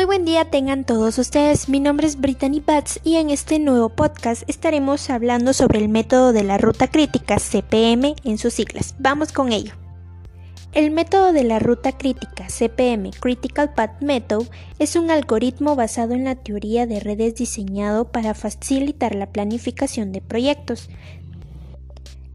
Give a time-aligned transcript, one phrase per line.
[0.00, 3.90] Muy buen día tengan todos ustedes, mi nombre es Brittany Batts y en este nuevo
[3.90, 8.94] podcast estaremos hablando sobre el método de la ruta crítica CPM en sus siglas.
[8.98, 9.74] Vamos con ello.
[10.72, 14.46] El método de la ruta crítica CPM Critical Path Method
[14.78, 20.22] es un algoritmo basado en la teoría de redes diseñado para facilitar la planificación de
[20.22, 20.88] proyectos.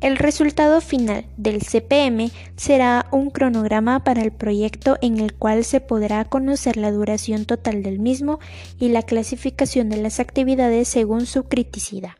[0.05, 5.81] El resultado final del CPM será un cronograma para el proyecto en el cual se
[5.81, 8.37] podrá conocer la duración total del mismo
[8.79, 12.11] y la clasificación de las actividades según su criticidad.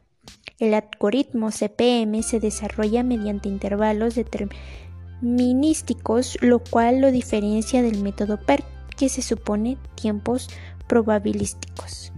[0.58, 8.66] El algoritmo CPM se desarrolla mediante intervalos determinísticos, lo cual lo diferencia del método PERT,
[8.98, 10.50] que se supone tiempos
[10.88, 12.12] probabilísticos.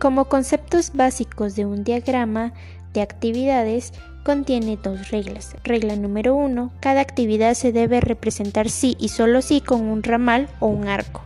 [0.00, 2.54] Como conceptos básicos de un diagrama
[2.94, 5.56] de actividades, contiene dos reglas.
[5.64, 10.48] Regla número uno, cada actividad se debe representar sí y solo sí con un ramal
[10.60, 11.22] o un arco.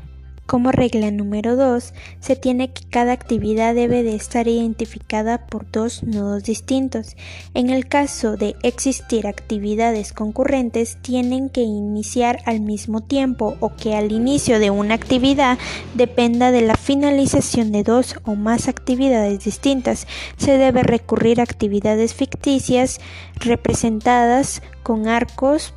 [0.46, 6.04] Como regla número 2, se tiene que cada actividad debe de estar identificada por dos
[6.04, 7.16] nodos distintos.
[7.52, 13.96] En el caso de existir actividades concurrentes, tienen que iniciar al mismo tiempo o que
[13.96, 15.59] al inicio de una actividad
[15.95, 20.06] dependa de la finalización de dos o más actividades distintas.
[20.37, 23.01] Se debe recurrir a actividades ficticias
[23.40, 25.74] representadas con arcos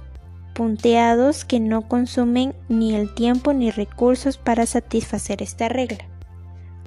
[0.60, 6.00] punteados que no consumen ni el tiempo ni recursos para satisfacer esta regla.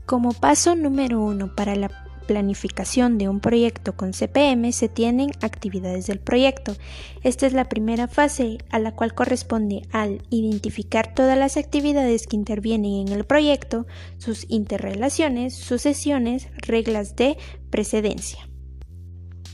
[0.04, 1.88] Como paso número uno para la
[2.26, 6.76] planificación de un proyecto con CPM se tienen actividades del proyecto.
[7.22, 12.36] Esta es la primera fase a la cual corresponde al identificar todas las actividades que
[12.36, 13.86] intervienen en el proyecto,
[14.18, 17.38] sus interrelaciones, sucesiones, reglas de
[17.70, 18.46] precedencia.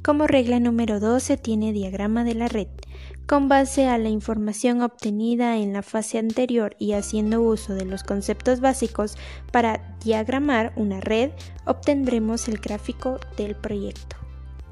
[0.03, 2.67] Como regla número 2 se tiene diagrama de la red.
[3.29, 8.03] Con base a la información obtenida en la fase anterior y haciendo uso de los
[8.03, 9.19] conceptos básicos
[9.53, 11.33] para diagramar una red,
[11.67, 14.17] obtendremos el gráfico del proyecto.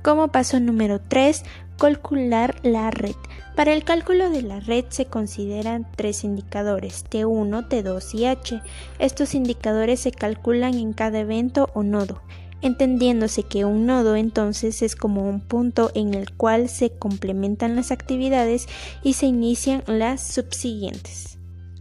[0.03, 1.45] Como paso número 3,
[1.77, 3.15] calcular la red.
[3.56, 8.62] Para el cálculo de la red se consideran tres indicadores, T1, T2 y H.
[8.99, 12.22] Estos indicadores se calculan en cada evento o nodo
[12.62, 17.91] entendiéndose que un nodo entonces es como un punto en el cual se complementan las
[17.91, 18.67] actividades
[19.03, 21.35] y se inician las subsiguientes.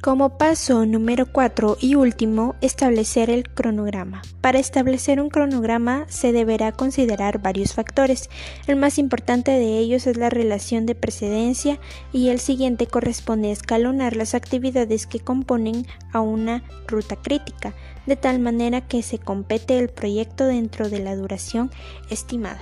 [0.06, 4.22] Como paso número 4 y último, establecer el cronograma.
[4.40, 8.30] Para establecer un cronograma se deberá considerar varios factores.
[8.68, 11.80] El más importante de ellos es la relación de precedencia
[12.14, 17.74] y el siguiente corresponde escalonar las actividades que componen a una ruta crítica,
[18.06, 21.72] de tal manera que se compete el proyecto dentro de la duración
[22.12, 22.62] estimada.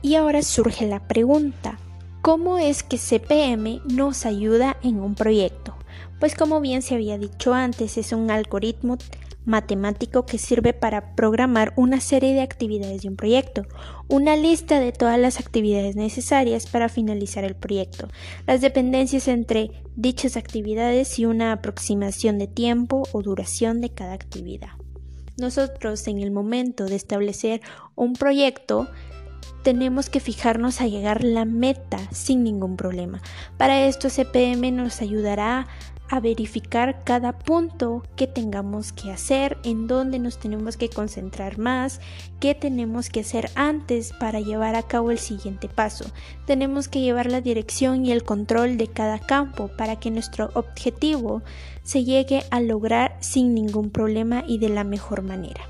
[0.00, 1.78] Y ahora surge la pregunta,
[2.22, 5.76] ¿cómo es que CPM nos ayuda en un proyecto?
[6.20, 8.98] Pues como bien se había dicho antes, es un algoritmo
[9.44, 13.66] matemático que sirve para programar una serie de actividades de un proyecto,
[14.08, 18.08] una lista de todas las actividades necesarias para finalizar el proyecto,
[18.46, 24.70] las dependencias entre dichas actividades y una aproximación de tiempo o duración de cada actividad.
[25.38, 27.62] Nosotros en el momento de establecer
[27.94, 28.88] un proyecto
[29.62, 33.20] tenemos que fijarnos a llegar la meta sin ningún problema.
[33.56, 35.68] Para esto CPM nos ayudará
[36.12, 42.02] a verificar cada punto que tengamos que hacer, en dónde nos tenemos que concentrar más,
[42.38, 46.04] qué tenemos que hacer antes para llevar a cabo el siguiente paso.
[46.44, 51.42] Tenemos que llevar la dirección y el control de cada campo para que nuestro objetivo
[51.82, 55.62] se llegue a lograr sin ningún problema y de la mejor manera.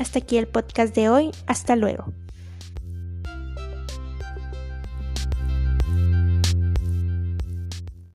[0.00, 1.30] Hasta aquí el podcast de hoy.
[1.46, 2.23] Hasta luego.